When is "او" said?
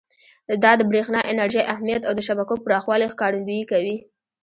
2.05-2.13